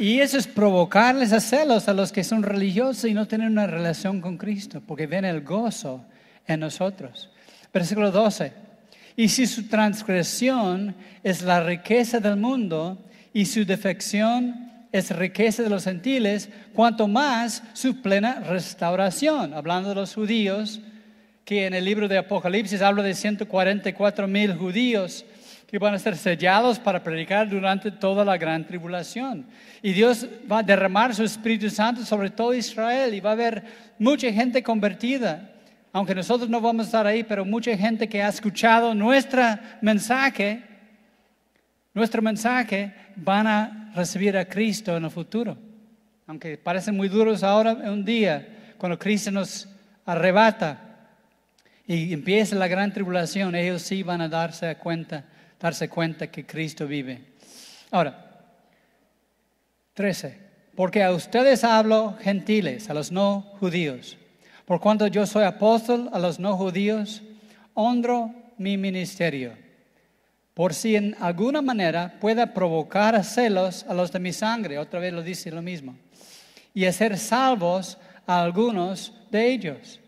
[0.00, 3.66] Y eso es provocarles a celos a los que son religiosos y no tienen una
[3.66, 6.02] relación con Cristo, porque ven el gozo
[6.46, 7.28] en nosotros.
[7.70, 8.50] Versículo 12.
[9.16, 12.96] Y si su transgresión es la riqueza del mundo
[13.34, 19.52] y su defección es riqueza de los gentiles, cuanto más su plena restauración.
[19.52, 20.80] Hablando de los judíos,
[21.44, 25.26] que en el libro de Apocalipsis habla de 144 mil judíos
[25.70, 29.46] que van a ser sellados para predicar durante toda la gran tribulación.
[29.80, 33.62] Y Dios va a derramar su Espíritu Santo sobre todo Israel y va a haber
[33.96, 35.52] mucha gente convertida.
[35.92, 39.42] Aunque nosotros no vamos a estar ahí, pero mucha gente que ha escuchado nuestro
[39.80, 40.60] mensaje,
[41.94, 45.56] nuestro mensaje, van a recibir a Cristo en el futuro.
[46.26, 49.68] Aunque parecen muy duros ahora, un día, cuando Cristo nos
[50.04, 50.80] arrebata
[51.86, 55.24] y empieza la gran tribulación, ellos sí van a darse cuenta
[55.60, 57.20] darse cuenta que Cristo vive.
[57.90, 58.30] Ahora,
[59.94, 60.50] 13.
[60.74, 64.16] Porque a ustedes hablo gentiles, a los no judíos.
[64.64, 67.22] Por cuanto yo soy apóstol a los no judíos,
[67.74, 69.52] honro mi ministerio.
[70.54, 75.12] Por si en alguna manera pueda provocar celos a los de mi sangre, otra vez
[75.12, 75.96] lo dice lo mismo,
[76.72, 80.00] y hacer salvos a algunos de ellos.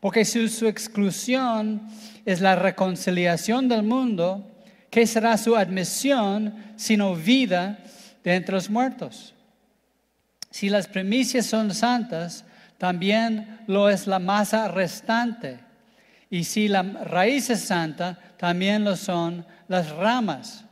[0.00, 1.82] Porque si su exclusión
[2.24, 4.46] es la reconciliación del mundo,
[4.90, 7.78] ¿Qué será su admisión sino vida
[8.24, 9.34] de entre los muertos?
[10.50, 12.44] Si las primicias son santas,
[12.78, 15.60] también lo es la masa restante.
[16.30, 20.64] Y si la raíz es santa, también lo son las ramas.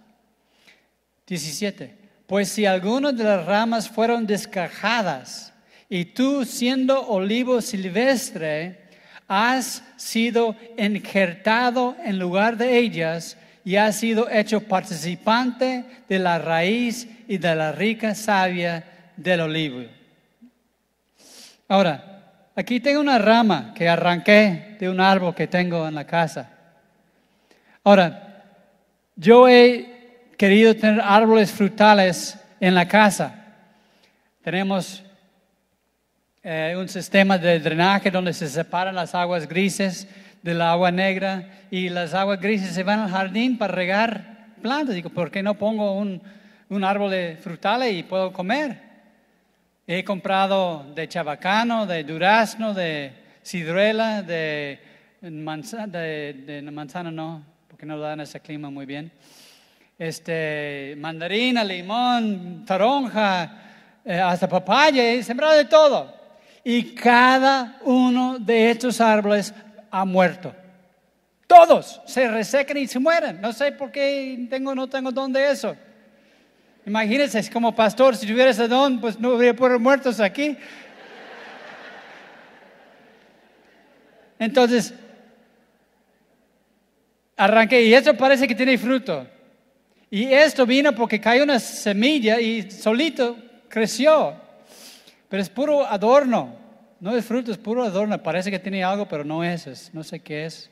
[1.26, 1.96] 17.
[2.26, 5.52] Pues si algunas de las ramas fueron descajadas
[5.88, 8.86] y tú siendo olivo silvestre
[9.28, 17.08] has sido injertado en lugar de ellas, y ha sido hecho participante de la raíz
[17.26, 18.84] y de la rica savia
[19.16, 19.82] del olivo.
[21.66, 26.48] Ahora, aquí tengo una rama que arranqué de un árbol que tengo en la casa.
[27.82, 28.44] Ahora,
[29.16, 33.34] yo he querido tener árboles frutales en la casa.
[34.44, 35.02] Tenemos
[36.44, 40.06] eh, un sistema de drenaje donde se separan las aguas grises
[40.42, 44.94] del agua negra y las aguas grises se van al jardín para regar plantas.
[44.94, 46.22] Digo, ¿por qué no pongo un,
[46.68, 48.80] un árbol de frutales y puedo comer?
[49.86, 53.12] He comprado de chabacano, de durazno, de
[53.44, 54.80] ciruela, de
[55.22, 59.12] manzana, no, porque no dan ese clima muy bien.
[59.98, 63.62] Este, mandarina, limón, toronja,
[64.04, 66.14] eh, hasta papaya, he sembrado de todo.
[66.64, 69.54] Y cada uno de estos árboles
[70.00, 70.54] ha muerto.
[71.46, 73.40] Todos se resecan y se mueren.
[73.40, 75.74] No sé por qué tengo, no tengo dónde eso.
[76.84, 80.56] Imagínense, como pastor, si tuviera ese don, pues no habría por muertos aquí.
[84.38, 84.92] Entonces,
[87.36, 89.26] arranqué y esto parece que tiene fruto.
[90.10, 93.36] Y esto vino porque cayó una semilla y solito
[93.68, 94.34] creció.
[95.28, 96.65] Pero es puro adorno.
[97.06, 98.20] No es fruto, es puro adorno.
[98.20, 99.68] Parece que tiene algo, pero no es.
[99.68, 100.68] es no sé qué es.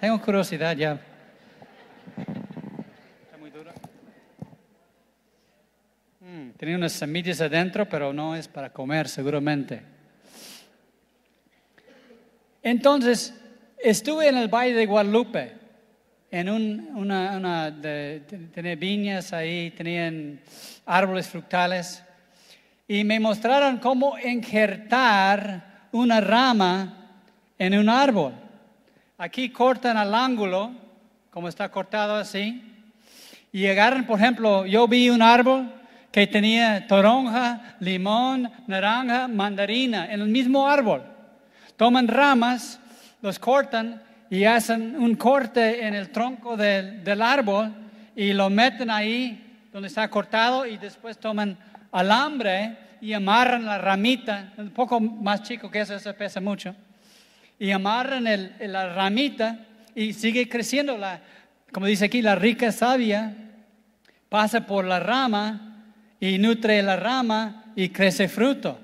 [0.00, 0.98] Tengo curiosidad ya.
[3.22, 3.70] Está muy duro.
[6.18, 9.84] Mm, tenía unas semillas adentro, pero no es para comer seguramente.
[12.60, 13.32] Entonces,
[13.78, 15.52] estuve en el Valle de Guadalupe,
[16.28, 17.80] en una, una
[18.52, 20.40] tenía viñas ahí, tenían
[20.84, 22.02] árboles fructales,
[22.88, 27.08] y me mostraron cómo injertar una rama
[27.58, 28.32] en un árbol.
[29.18, 30.72] Aquí cortan al ángulo,
[31.30, 32.62] como está cortado así,
[33.52, 35.72] y agarran, por ejemplo, yo vi un árbol
[36.12, 41.16] que tenía toronja, limón, naranja, mandarina en el mismo árbol
[41.76, 42.80] toman ramas,
[43.22, 47.72] los cortan y hacen un corte en el tronco del, del árbol
[48.14, 51.56] y lo meten ahí donde está cortado y después toman
[51.98, 56.74] alambre y amarran la ramita, un poco más chico que eso, se pesa mucho,
[57.58, 59.58] y amarran el, la ramita
[59.94, 61.20] y sigue creciendo, la,
[61.72, 63.34] como dice aquí, la rica savia
[64.28, 65.84] pasa por la rama
[66.20, 68.78] y nutre la rama y crece fruto.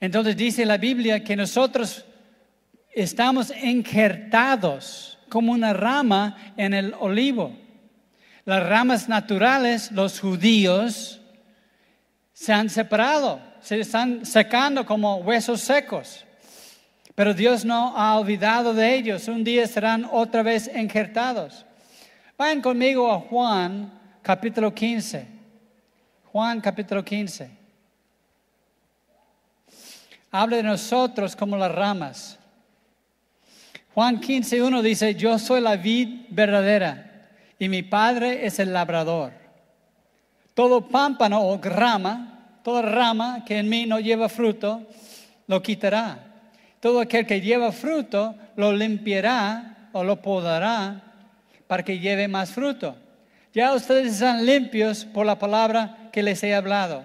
[0.00, 2.04] Entonces dice la Biblia que nosotros
[2.94, 7.56] estamos injertados como una rama en el olivo.
[8.44, 11.20] Las ramas naturales, los judíos,
[12.44, 16.24] se han separado, se están secando como huesos secos.
[17.14, 19.28] Pero Dios no ha olvidado de ellos.
[19.28, 21.64] Un día serán otra vez injertados.
[22.36, 25.26] Vayan conmigo a Juan capítulo 15.
[26.32, 27.64] Juan capítulo 15
[30.34, 32.40] habla de nosotros como las ramas.
[33.94, 39.32] Juan 15.1 dice, yo soy la vid verdadera y mi padre es el labrador.
[40.54, 42.33] Todo pámpano o rama,
[42.64, 44.82] toda rama que en mí no lleva fruto,
[45.46, 46.18] lo quitará.
[46.80, 51.02] Todo aquel que lleva fruto, lo limpiará o lo podará
[51.66, 52.96] para que lleve más fruto.
[53.52, 57.04] Ya ustedes están limpios por la palabra que les he hablado.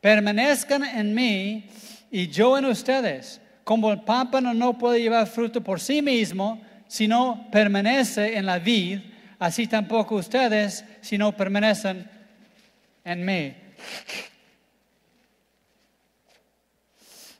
[0.00, 1.66] Permanezcan en mí
[2.10, 3.40] y yo en ustedes.
[3.64, 8.58] Como el pámpano no puede llevar fruto por sí mismo, si no permanece en la
[8.58, 9.00] vid,
[9.38, 12.06] así tampoco ustedes si no permanecen
[13.02, 13.54] en mí.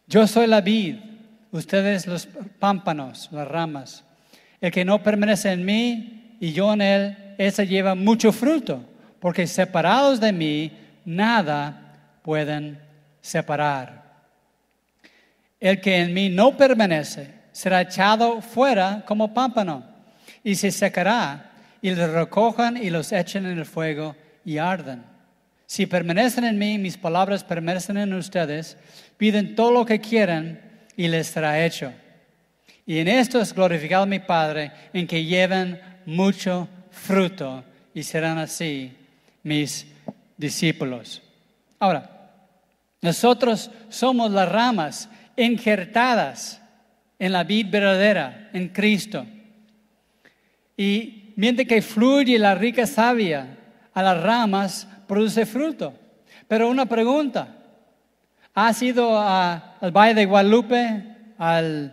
[0.07, 0.97] Yo soy la vid,
[1.51, 2.27] ustedes los
[2.59, 4.05] pámpanos, las ramas.
[4.61, 8.85] El que no permanece en mí y yo en él, ese lleva mucho fruto,
[9.19, 10.73] porque separados de mí,
[11.05, 12.79] nada pueden
[13.21, 14.05] separar.
[15.59, 19.85] El que en mí no permanece será echado fuera como pámpano
[20.43, 25.03] y se secará y los recojan y los echen en el fuego y arden.
[25.67, 28.77] Si permanecen en mí, mis palabras permanecen en ustedes,
[29.17, 30.61] piden todo lo que quieran
[30.97, 31.93] y les será hecho.
[32.87, 38.93] Y en esto es glorificado mi Padre, en que lleven mucho fruto y serán así
[39.43, 39.87] mis
[40.37, 41.23] discípulos.
[41.79, 42.11] Ahora,
[43.01, 46.61] nosotros somos las ramas injertadas
[47.19, 49.27] en la vida verdadera, en Cristo.
[50.77, 53.59] Y mientras que fluye la rica savia
[53.93, 55.95] a las ramas, produce fruto.
[56.49, 57.64] Pero una pregunta,
[58.55, 61.03] ¿has ido al Valle de Guadalupe,
[61.39, 61.93] al,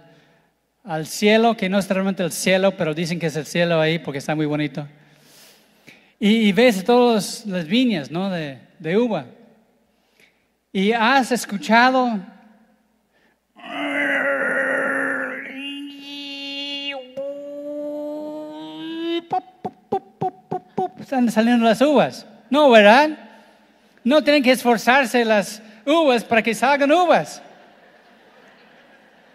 [1.05, 4.19] cielo, que no es realmente el cielo, pero dicen que es el cielo ahí porque
[4.19, 4.87] está muy bonito?
[6.19, 9.25] Y, ves todas las viñas de, de uva.
[10.71, 12.19] Y has escuchado
[21.11, 22.25] están saliendo las uvas.
[22.49, 23.09] No, ¿verdad?
[24.01, 27.41] No tienen que esforzarse las uvas para que salgan uvas.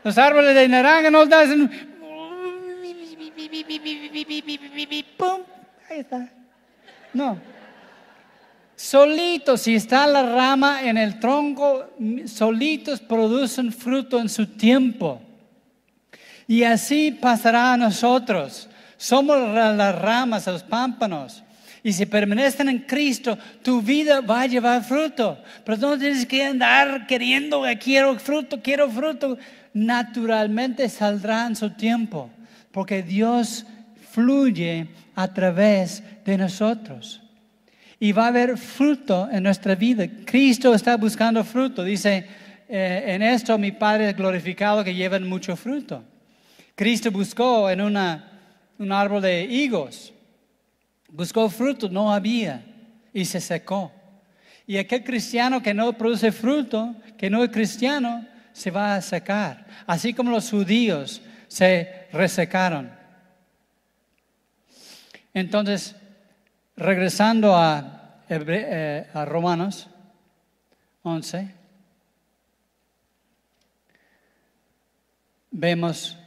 [0.03, 1.71] Los árboles de naranja no dan...
[5.17, 5.41] ¡Pum!
[5.91, 6.31] Ahí está.
[7.13, 7.39] No.
[8.77, 11.91] Solitos, si está la rama en el tronco,
[12.27, 15.23] solitos producen fruto en su tiempo.
[16.47, 18.69] Y así pasará a nosotros.
[18.97, 21.43] Somos las ramas, los pámpanos.
[21.87, 25.39] Y si permanecen en Cristo, tu vida va a llevar fruto.
[25.65, 29.39] Pero no tienes que andar queriendo, quiero fruto, quiero fruto.
[29.73, 32.29] Naturalmente saldrá en su tiempo,
[32.73, 33.65] porque Dios
[34.11, 37.23] fluye a través de nosotros.
[38.01, 40.09] Y va a haber fruto en nuestra vida.
[40.25, 41.85] Cristo está buscando fruto.
[41.85, 42.27] Dice,
[42.69, 46.03] eh, en esto mi Padre es glorificado que lleven mucho fruto.
[46.75, 48.29] Cristo buscó en una,
[48.77, 50.13] un árbol de higos.
[51.09, 52.65] Buscó fruto, no había.
[53.13, 53.93] Y se secó.
[54.67, 59.67] Y aquel cristiano que no produce fruto, que no es cristiano, se va a secar.
[59.87, 62.91] Así como los judíos se resecaron.
[65.33, 65.95] Entonces,
[66.77, 69.89] regresando a, eh, Romanos
[71.03, 71.55] 11,
[75.51, 76.19] vemos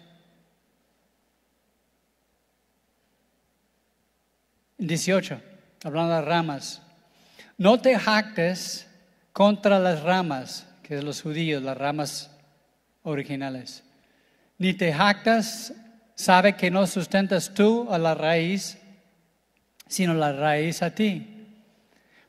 [4.80, 5.42] 18,
[5.84, 6.82] hablando de ramas.
[7.58, 8.88] No te jactes
[9.34, 12.32] contra las ramas, que es los judíos, las ramas
[13.04, 13.84] originales.
[14.58, 15.74] Ni te jactas,
[16.16, 18.78] sabe que no sustentas tú a la raíz,
[19.88, 21.46] sino la raíz a ti.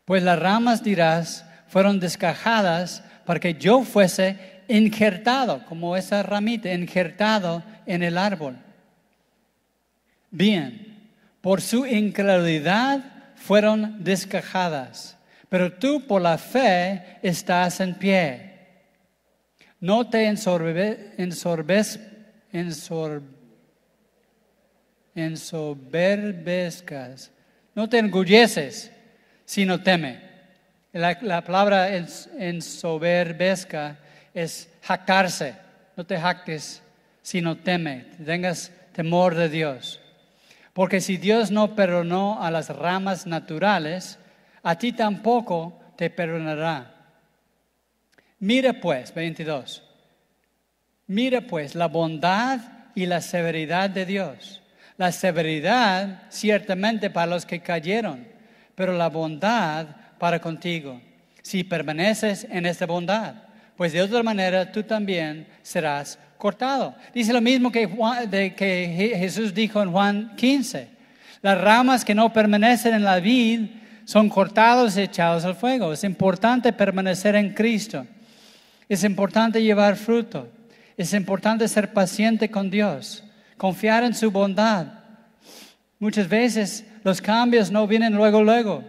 [0.04, 7.62] Pues las ramas, dirás, fueron descajadas para que yo fuese injertado, como esa ramita, injertado
[7.86, 8.56] en el árbol.
[10.30, 10.89] Bien,
[11.40, 13.04] por su incredulidad
[13.36, 15.16] fueron descajadas,
[15.48, 18.46] pero tú por la fe estás en pie.
[19.80, 21.98] No te ensorbe, ensorbes,
[25.14, 27.32] ensoberbezcas
[27.74, 28.90] no te engulleces,
[29.44, 30.20] sino teme.
[30.92, 31.88] La, palabra
[32.38, 33.98] ensoberbezca
[34.34, 35.54] es jactarse.
[35.96, 36.82] No te jactes,
[37.22, 38.06] sino teme.
[38.24, 40.00] Tengas temor de Dios.
[40.80, 44.18] Porque si Dios no perdonó a las ramas naturales,
[44.62, 46.94] a ti tampoco te perdonará.
[48.38, 49.82] Mire pues, 22.
[51.06, 52.60] Mire pues la bondad
[52.94, 54.62] y la severidad de Dios
[54.96, 58.26] la severidad ciertamente para los que cayeron,
[58.74, 59.86] pero la bondad
[60.18, 60.98] para contigo,
[61.42, 63.34] si permaneces en esta bondad,
[63.76, 66.96] pues de otra manera tú también serás cortado.
[67.14, 67.88] Dice lo mismo que,
[68.28, 70.88] de, que Jesús dijo en Juan 15.
[71.42, 73.68] Las ramas que no permanecen en la vid
[74.04, 75.92] son cortados y echados al fuego.
[75.92, 78.04] Es importante permanecer en Cristo.
[78.88, 80.48] Es importante llevar fruto.
[80.96, 83.22] Es importante ser paciente con Dios
[83.60, 84.86] confiar en su bondad.
[85.98, 88.82] Muchas veces los cambios no vienen luego, luego.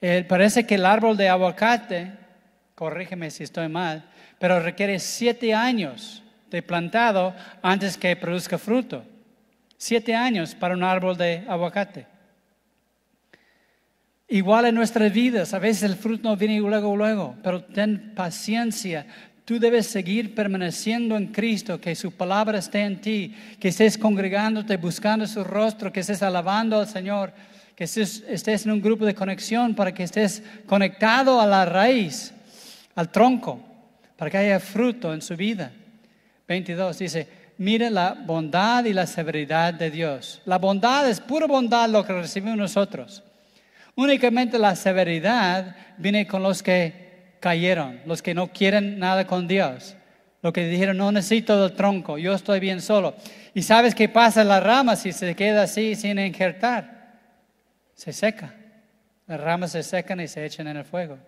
[0.00, 2.12] Eh, parece que el árbol de aguacate,
[2.76, 9.04] corrígeme si estoy mal, pero requiere siete años de plantado antes que produzca fruto.
[9.76, 12.06] Siete años para un árbol de aguacate.
[14.28, 19.06] Igual en nuestras vidas, a veces el fruto no viene luego, luego, pero ten paciencia,
[19.44, 24.78] Tú debes seguir permaneciendo en Cristo, que su palabra esté en ti, que estés congregándote,
[24.78, 27.30] buscando su rostro, que estés alabando al Señor,
[27.76, 32.32] que estés, en un grupo de conexión para que estés conectado a la raíz,
[32.94, 33.60] al tronco,
[34.16, 35.72] para que haya fruto en su vida.
[36.46, 37.28] 22 dice,
[37.58, 40.42] mire la bondad y la severidad de Dios.
[40.44, 43.22] La bondad es pura bondad lo que recibimos nosotros.
[43.96, 49.96] Únicamente la severidad viene con los que cayeron, los que no quieren nada con Dios,
[50.42, 53.14] los que dijeron, no necesito del tronco, yo estoy bien solo.
[53.54, 57.20] ¿Y sabes qué pasa en la rama si se queda así sin injertar?
[57.94, 58.54] Se seca.
[59.26, 61.18] Las ramas se secan y se echan en el fuego.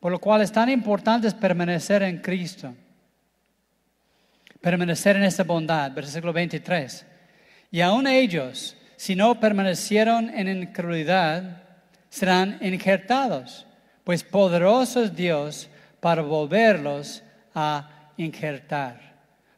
[0.00, 2.74] Por lo cual es tan importante permanecer en Cristo.
[4.66, 5.92] Permanecer en esta bondad.
[5.92, 7.06] Versículo 23.
[7.70, 11.62] Y aún ellos, si no permanecieron en incredulidad,
[12.08, 13.64] serán injertados
[14.02, 15.68] pues poderoso es Dios
[16.00, 17.22] para volverlos
[17.54, 19.14] a injertar.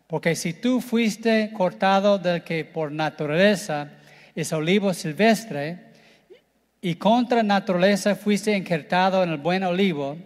[0.07, 3.89] Porque si tú fuiste cortado del que por naturaleza
[4.35, 5.87] es olivo silvestre,
[6.83, 10.19] y contra naturaleza fuiste injertado en el buen olivo,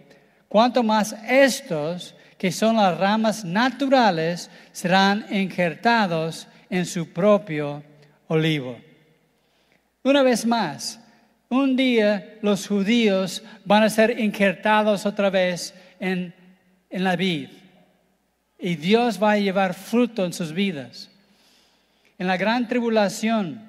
[0.49, 7.83] cuanto más estos, que son las ramas naturales, serán injertados en su propio
[8.27, 8.77] olivo.
[10.03, 10.99] Una vez más,
[11.49, 16.33] un día los judíos van a ser injertados otra vez en,
[16.89, 17.49] la vid.
[18.59, 21.09] Y Dios va a llevar fruto en sus vidas.
[22.17, 23.61] En la gran tribulación,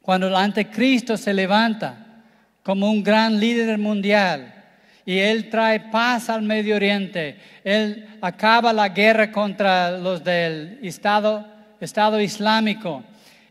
[0.00, 2.22] cuando el anticristo se levanta
[2.62, 4.61] como un gran líder mundial
[5.04, 11.46] y él trae paz al Medio Oriente, él acaba la guerra contra los del Estado,
[11.80, 13.02] Estado Islámico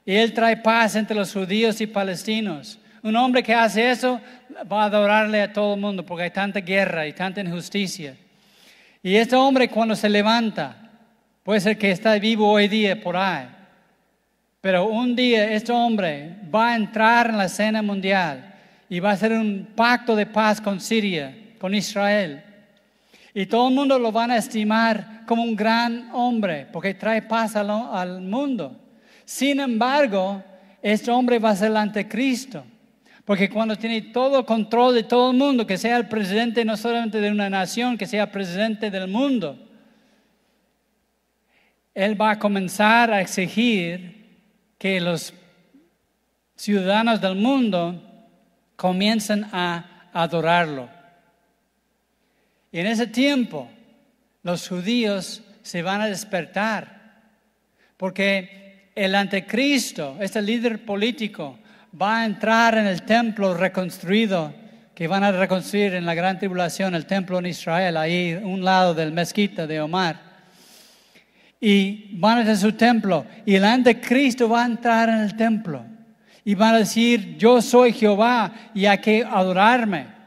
[0.06, 2.80] y él trae paz entre los judíos y palestinos.
[3.04, 4.20] Un hombre que hace eso
[4.72, 8.16] va a adorarle a todo el mundo porque hay tanta guerra y tanta injusticia.
[9.04, 10.76] Y este hombre cuando se levanta,
[11.44, 13.48] puede ser que está vivo hoy día por ahí,
[14.62, 18.54] pero un día este hombre va a entrar en la escena mundial
[18.88, 22.44] y va a hacer un pacto de paz con Siria, con Israel.
[23.36, 27.56] Y todo el mundo lo van a estimar como un gran hombre, porque trae paz
[27.56, 28.76] al, mundo.
[29.26, 30.44] Sin embargo,
[30.82, 32.66] este hombre va a ser el anticristo.
[33.26, 36.76] Porque cuando tiene todo el control de todo el mundo, que sea el presidente no
[36.76, 39.56] solamente de una nación, que sea presidente del mundo,
[41.94, 44.40] él va a comenzar a exigir
[44.80, 45.32] que los
[46.56, 48.02] ciudadanos del mundo
[48.76, 51.01] comiencen a adorarlo.
[52.72, 53.70] Y en ese tiempo
[54.44, 57.22] los judíos se van a despertar,
[57.98, 61.60] porque el anticristo, este líder político,
[62.00, 64.54] va a entrar en el templo reconstruido
[64.96, 68.94] que van a reconstruir en la gran tribulación, el templo en Israel, ahí un lado
[68.94, 70.32] del mezquita de Omar.
[71.60, 75.86] Y van a su templo y el anticristo va a entrar en el templo
[76.44, 80.21] y van a decir, yo soy Jehová y hay que adorarme.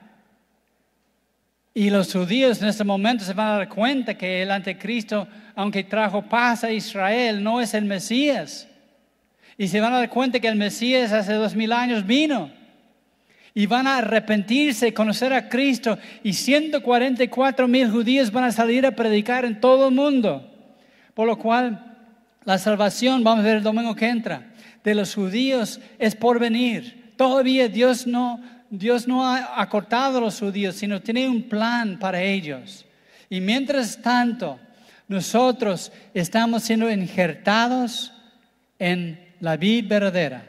[1.77, 5.83] Y los judíos en este momento se van a dar cuenta que el anticristo, aunque
[5.83, 8.69] trajo paz a Israel, no es el Mesías.
[9.59, 12.49] Y se van a dar cuenta que el Mesías hace dos mil años vino.
[13.55, 15.99] Y van a arrepentirse, conocer a Cristo.
[16.23, 20.49] Y 144 mil judíos van a salir a predicar en todo el mundo.
[21.13, 21.97] Por lo cual,
[22.45, 24.53] la salvación, vamos a ver el domingo que entra,
[24.85, 27.13] de los judíos es por venir.
[27.17, 28.41] Todavía Dios no,
[28.79, 32.85] Dios no ha acortado los judíos, sino tiene un plan para ellos.
[33.31, 34.59] Y mientras tanto,
[35.07, 38.13] nosotros estamos siendo injertados
[38.79, 40.45] en la vid verdadera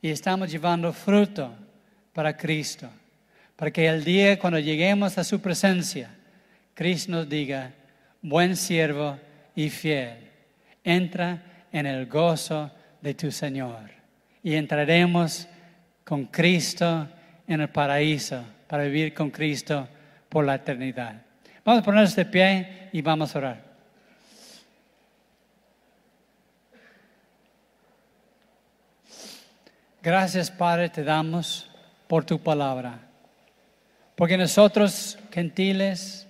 [0.00, 1.54] y estamos llevando fruto
[2.14, 2.88] para Cristo.
[3.56, 6.10] Para que el día cuando lleguemos a su presencia,
[6.72, 7.72] Cristo nos diga,
[8.22, 9.18] buen siervo
[9.54, 10.16] y fiel,
[10.82, 12.70] entra en el gozo
[13.02, 13.90] de tu Señor.
[14.42, 15.46] Y entraremos
[16.04, 17.08] con Cristo
[17.46, 19.88] en el paraíso para vivir con Cristo
[20.28, 21.22] por la eternidad.
[21.64, 23.74] Vamos a ponernos de pie y vamos a orar.
[30.02, 31.70] Gracias, Padre, te damos
[32.06, 32.98] por tu palabra.
[34.14, 36.26] Porque nosotros, gentiles,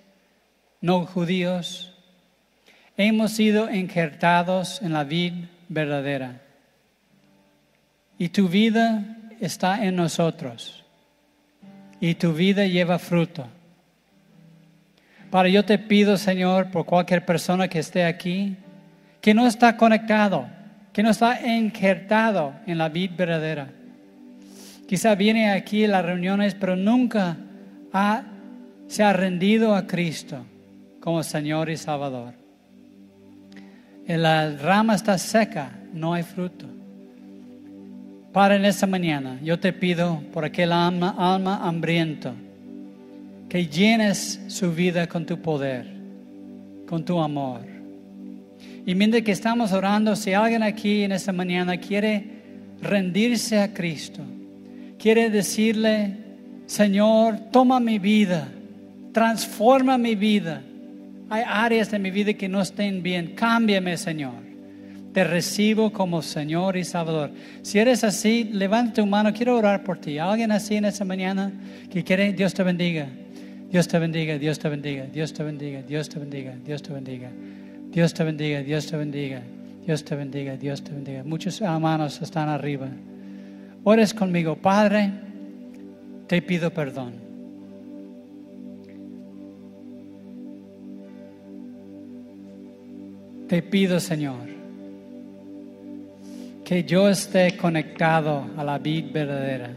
[0.79, 1.91] no judíos,
[2.95, 6.41] hemos sido injertados en la vida verdadera.
[8.17, 9.03] Y tu vida
[9.41, 10.84] está en nosotros.
[12.05, 13.47] Y tu vida lleva fruto.
[15.31, 18.55] Padre, yo te pido, Señor, por cualquier persona que esté aquí,
[19.21, 20.47] que no está conectado
[20.95, 23.67] que no está injertado en la vida verdadera.
[24.87, 27.35] Quizá viene aquí a las reuniones, pero nunca
[28.87, 30.45] se ha rendido a Cristo
[31.01, 32.33] como Señor y Salvador.
[34.07, 36.65] La rama está seca, no hay fruto.
[38.35, 42.33] Para en esta mañana, yo te pido por aquel alma, alma hambriento,
[43.47, 45.87] que llenes su vida con tu poder,
[46.85, 47.75] con tu amor
[48.85, 52.23] y mientras que estamos orando, si alguien aquí en esta mañana quiere
[52.81, 54.21] rendirse a Cristo,
[54.99, 56.17] quiere decirle,
[56.67, 58.47] Señor, toma mi vida,
[59.11, 60.61] transforma mi vida.
[61.29, 64.44] Hay áreas de mi vida que no estén bien, cámbiame, Señor.
[65.15, 67.31] Te recibo como Señor y Salvador.
[67.61, 70.19] Si eres así, levanta tu mano, quiero orar por ti.
[70.19, 71.53] Alguien así en esta mañana
[71.89, 73.07] que quiere, Dios te bendiga.
[73.71, 77.31] Dios te bendiga, Dios te bendiga, Dios te bendiga, Dios te bendiga, Dios te bendiga.
[77.91, 79.41] Dios te bendiga, Dios te bendiga,
[79.85, 81.23] Dios te bendiga, Dios te bendiga.
[81.23, 82.89] Muchos hermanos están arriba.
[83.85, 85.13] Ores conmigo, Padre,
[86.27, 87.13] te pido perdón.
[93.47, 94.54] Te pido, Señor,
[96.65, 99.69] que yo esté conectado a la vida verdadera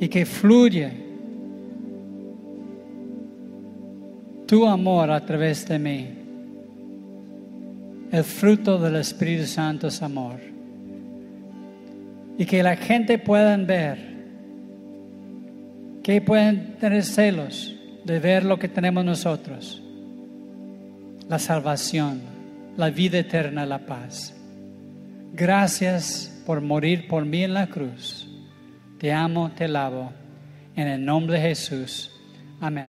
[0.00, 0.90] y que fluya
[4.46, 6.08] tu amor a través de mí.
[8.10, 10.40] El fruto del Espíritu Santo es amor.
[12.38, 13.98] Y que la gente pueda ver,
[16.02, 19.82] que pueden tener celos de ver lo que tenemos nosotros.
[21.28, 22.35] La salvación,
[22.76, 24.34] la vida eterna, la paz.
[25.32, 28.28] Gracias por morir por mí en la cruz.
[28.98, 30.12] Te amo, te lavo.
[30.74, 32.10] En el nombre de Jesús.
[32.60, 32.85] Amén.